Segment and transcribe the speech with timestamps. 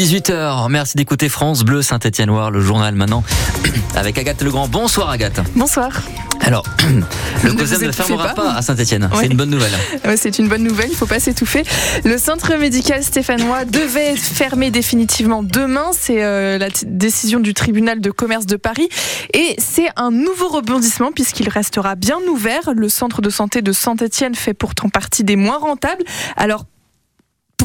[0.00, 0.70] 18h.
[0.70, 3.22] Merci d'écouter France Bleu Saint-Étienne-Noir, le journal maintenant
[3.94, 4.66] avec Agathe Legrand.
[4.66, 5.40] Bonsoir Agathe.
[5.54, 5.90] Bonsoir.
[6.40, 6.64] Alors,
[7.44, 9.10] le COSEM ne fermera pas, à Saint-Étienne.
[9.12, 9.18] Ouais.
[9.20, 9.72] C'est une bonne nouvelle.
[10.06, 11.64] Ouais, C'est une bonne nouvelle, il ne faut pas s'étouffer.
[12.06, 15.90] Le centre médical stéphanois devait fermé définitivement demain.
[15.92, 18.88] C'est euh, la décision du tribunal de commerce de Paris.
[19.34, 22.70] Et c'est un nouveau rebondissement puisqu'il restera bien ouvert.
[22.74, 26.04] Le centre de santé de Saint-Étienne fait pourtant partie des moins rentables.
[26.38, 26.64] Alors,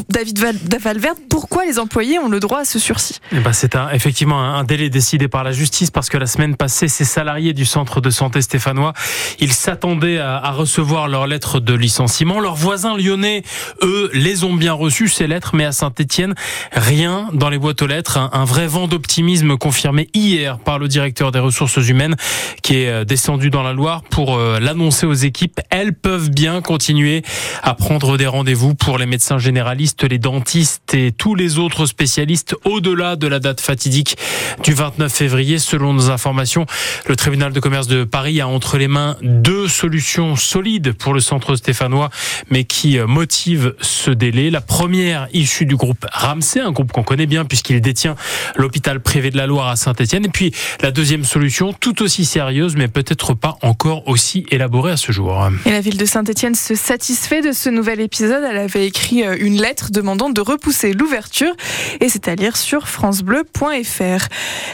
[0.08, 3.18] David Val- Valverde, pourquoi les employés ont le droit à ce sursis?
[3.32, 6.56] Eh ben, c'est un- effectivement un, délai décidé par la justice parce que la semaine
[6.56, 8.92] passée, ces salariés du centre de santé stéphanois,
[9.40, 12.40] ils s'attendaient à, recevoir leur lettre de licenciement.
[12.40, 13.42] Leurs voisins lyonnais,
[13.82, 16.34] eux, les ont bien reçus, ces lettres, mais à Saint-Etienne,
[16.72, 18.16] rien dans les boîtes aux lettres.
[18.16, 22.14] Un, un vrai vent d'optimisme confirmé hier par le directeur des ressources humaines
[22.62, 25.60] qui est euh, descendu dans la Loire pour euh, l'annoncer aux équipes.
[25.70, 27.22] Elles peuvent bien continuer
[27.62, 32.56] à prendre des rendez-vous pour les médecins généralistes, les dentistes et tous les autres spécialistes
[32.64, 34.16] au-delà de la date fatidique
[34.62, 35.58] du 29 février.
[35.58, 36.66] Selon nos informations,
[37.06, 41.20] le tribunal de commerce de Paris a entre les mains deux solutions solides pour le
[41.20, 42.10] centre stéphanois,
[42.50, 44.50] mais qui euh, motivent ce délai.
[44.50, 48.16] La première issue du groupe Ramsey, un groupe qu'on connaît bien puisqu'il détient
[48.56, 50.24] l'hôpital privé de la Loire à Saint-Etienne.
[50.24, 54.96] Et puis la deuxième solution, tout aussi sérieuse, mais peut-être pas encore aussi élaborée à
[54.96, 55.48] ce jour.
[55.64, 58.44] Et la ville de Saint-Etienne se satisfait de ce nouvel épisode.
[58.48, 61.52] Elle avait écrit euh, une lettre demandant de repousser l'ouverture
[62.00, 64.26] et c'est à lire sur francebleu.fr.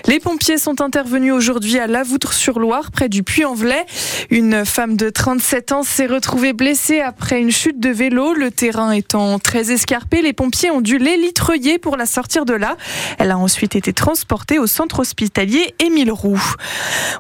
[0.06, 3.84] Les pompiers sont intervenus aujourd'hui à Lavoutre-sur-Loire, près du Puy-en-Velay.
[4.30, 8.34] Une femme de 37 ans s'est retrouvée blessée après une chute de vélo.
[8.34, 12.76] Le terrain étant très escarpé, les pompiers ont dû l'élitreuiller pour la sortir de là.
[13.18, 16.42] Elle a ensuite été transportée au centre hospitalier Émile Roux.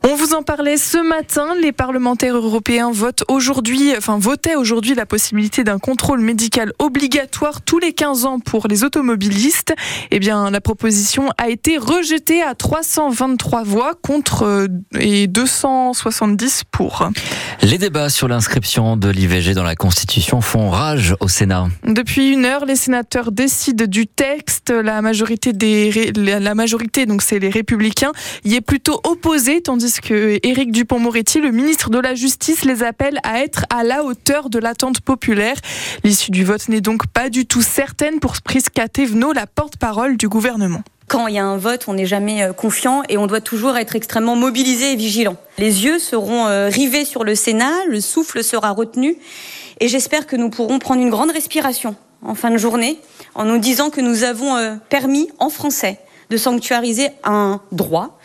[0.04, 1.54] On vous en parlait ce matin.
[1.60, 7.78] Les parlementaires européens votent aujourd'hui, enfin votaient aujourd'hui la possibilité d'un contrôle médical obligatoire tous
[7.90, 9.74] 15 ans pour les automobilistes.
[10.12, 14.68] Eh bien, la proposition a été rejetée à 323 voix contre euh,
[14.98, 17.08] et 270 pour.
[17.62, 21.68] Les débats sur l'inscription de l'IVG dans la Constitution font rage au Sénat.
[21.84, 24.70] Depuis une heure, les sénateurs décident du texte.
[24.70, 28.12] La majorité des, ré- la la majorité, donc c'est les Républicains,
[28.44, 33.18] y est plutôt opposée, tandis que Éric Dupont-Moretti, le ministre de la Justice, les appelle
[33.22, 35.56] à être à la hauteur de l'attente populaire.
[36.04, 40.28] L'issue du vote n'est donc pas du tout certaine pour Prisca Thévenot, la porte-parole du
[40.28, 40.82] gouvernement.
[41.08, 43.78] Quand il y a un vote, on n'est jamais euh, confiant et on doit toujours
[43.78, 45.36] être extrêmement mobilisé et vigilant.
[45.56, 49.16] Les yeux seront euh, rivés sur le Sénat, le souffle sera retenu
[49.80, 53.00] et j'espère que nous pourrons prendre une grande respiration en fin de journée
[53.34, 58.18] en nous disant que nous avons euh, permis en français de sanctuariser un droit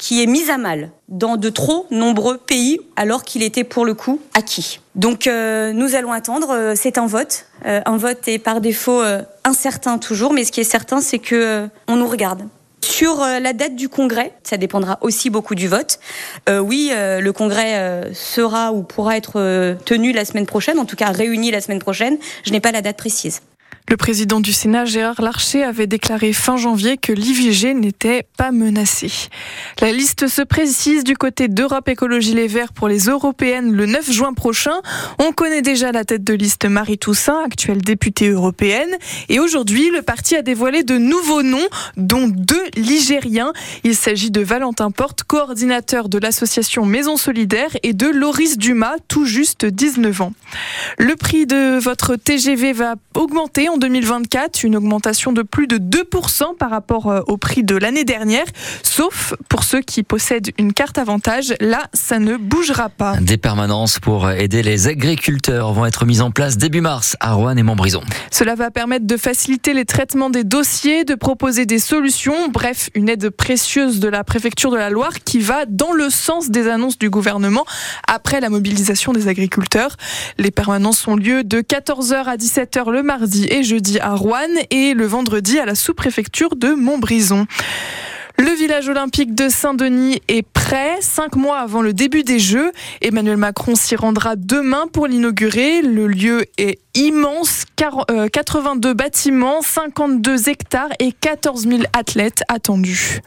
[0.00, 3.94] qui est mis à mal dans de trop nombreux pays alors qu'il était pour le
[3.94, 4.80] coup acquis.
[4.94, 7.44] Donc euh, nous allons attendre, euh, c'est un vote.
[7.66, 9.02] Euh, un vote est par défaut
[9.44, 12.48] incertain toujours, mais ce qui est certain c'est que on nous regarde.
[12.82, 16.00] Sur la date du congrès, ça dépendra aussi beaucoup du vote.
[16.48, 21.50] Oui, le congrès sera ou pourra être tenu la semaine prochaine, en tout cas réuni
[21.50, 22.16] la semaine prochaine.
[22.42, 23.42] Je n'ai pas la date précise.
[23.88, 29.10] Le président du Sénat, Gérard Larcher, avait déclaré fin janvier que l'IVG n'était pas menacée.
[29.80, 34.10] La liste se précise du côté d'Europe Écologie Les Verts pour les européennes le 9
[34.12, 34.80] juin prochain.
[35.18, 38.90] On connaît déjà la tête de liste Marie Toussaint, actuelle députée européenne.
[39.28, 41.58] Et aujourd'hui, le parti a dévoilé de nouveaux noms,
[41.96, 43.52] dont deux Ligériens.
[43.82, 49.24] Il s'agit de Valentin Porte, coordinateur de l'association Maison Solidaire, et de Loris Dumas, tout
[49.24, 50.32] juste 19 ans.
[50.98, 56.56] Le prix de votre TGV va augmenter en 2024, une augmentation de plus de 2%
[56.56, 58.44] par rapport euh, au prix de l'année dernière,
[58.82, 61.54] sauf pour ceux qui possèdent une carte avantage.
[61.60, 63.16] Là, ça ne bougera pas.
[63.16, 67.56] Des permanences pour aider les agriculteurs vont être mises en place début mars à Rouen
[67.56, 68.02] et Montbrison.
[68.30, 73.08] Cela va permettre de faciliter les traitements des dossiers, de proposer des solutions, bref, une
[73.08, 76.98] aide précieuse de la préfecture de la Loire qui va dans le sens des annonces
[76.98, 77.64] du gouvernement
[78.06, 79.96] après la mobilisation des agriculteurs.
[80.38, 85.04] Les permanences ont lieu de 14h à 17h le et jeudi à Rouen et le
[85.04, 87.46] vendredi à la sous-préfecture de Montbrison.
[88.38, 92.70] Le village olympique de Saint-Denis est prêt, cinq mois avant le début des Jeux.
[93.02, 95.82] Emmanuel Macron s'y rendra demain pour l'inaugurer.
[95.82, 103.18] Le lieu est immense, quar- euh, 82 bâtiments, 52 hectares et 14 000 athlètes attendus.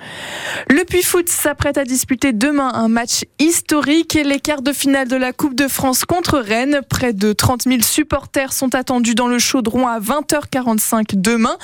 [0.69, 5.17] Le Puy Foot s'apprête à disputer demain un match historique les quarts de finale de
[5.17, 6.79] la Coupe de France contre Rennes.
[6.89, 11.57] Près de 30 000 supporters sont attendus dans le chaudron à 20h45 demain.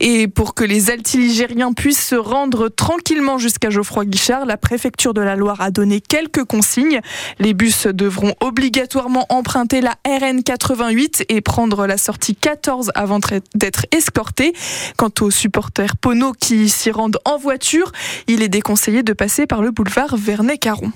[0.00, 4.46] Et pour que les altiligériens puissent se rendre tranquillement jusqu'à Geoffroy Guichard.
[4.46, 7.00] La préfecture de la Loire a donné quelques consignes.
[7.38, 13.20] Les bus devront obligatoirement emprunter la RN 88 et prendre la sortie 14 avant
[13.54, 14.54] d'être escortés.
[14.96, 17.92] Quant aux supporters Pono qui s'y rendent en voiture,
[18.28, 20.92] il est déconseillé de passer par le boulevard Vernet-Caron.